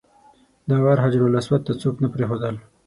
[0.69, 2.55] دا وار حجرالاسود ته څوک نه پرېښودل.